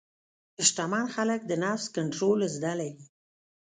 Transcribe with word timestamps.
شتمن 0.67 1.05
خلک 1.15 1.39
د 1.45 1.51
نفس 1.63 1.85
کنټرول 1.95 2.39
زده 2.55 2.73
لري. 2.79 2.91